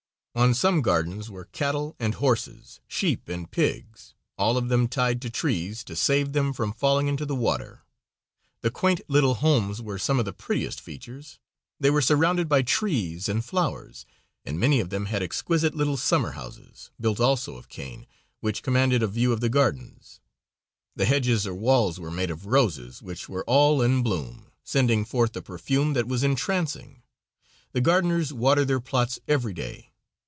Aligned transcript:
On 0.33 0.53
some 0.53 0.81
gardens 0.81 1.29
were 1.29 1.43
cattle 1.43 1.93
and 1.99 2.15
horses, 2.15 2.79
sheep 2.87 3.27
and 3.27 3.51
pigs, 3.51 4.13
all 4.37 4.55
of 4.55 4.69
them 4.69 4.87
tied 4.87 5.21
to 5.23 5.29
trees 5.29 5.83
to 5.83 5.93
save 5.93 6.31
them 6.31 6.53
from 6.53 6.71
falling 6.71 7.09
into 7.09 7.25
the 7.25 7.35
water. 7.35 7.83
The 8.61 8.71
quaint 8.71 9.01
little 9.09 9.33
homes 9.35 9.81
were 9.81 9.99
some 9.99 10.19
of 10.19 10.23
the 10.23 10.31
prettiest 10.31 10.79
features; 10.79 11.37
they 11.81 11.89
were 11.89 12.01
surrounded 12.01 12.47
by 12.47 12.61
trees 12.61 13.27
and 13.27 13.43
flowers, 13.43 14.05
and 14.45 14.57
many 14.57 14.79
of 14.79 14.89
them 14.89 15.07
had 15.07 15.21
exquisite 15.21 15.75
little 15.75 15.97
summer 15.97 16.31
houses, 16.31 16.91
built 16.97 17.19
also 17.19 17.57
of 17.57 17.67
cane, 17.67 18.07
which 18.39 18.63
commanded 18.63 19.03
a 19.03 19.07
view 19.07 19.33
of 19.33 19.41
the 19.41 19.49
gardens. 19.49 20.21
The 20.95 21.03
hedges 21.03 21.45
or 21.45 21.53
walls 21.55 21.99
were 21.99 22.09
made 22.09 22.31
of 22.31 22.45
roses, 22.45 23.01
which 23.01 23.27
were 23.27 23.43
all 23.47 23.81
in 23.81 24.01
bloom, 24.01 24.49
sending 24.63 25.03
forth 25.03 25.35
a 25.35 25.41
perfume 25.41 25.91
that 25.91 26.07
was 26.07 26.23
entrancing. 26.23 27.01
The 27.73 27.81
gardeners 27.81 28.31
water 28.31 28.63
their 28.63 28.79
plots 28.79 29.19
every 29.27 29.53
day. 29.53 29.89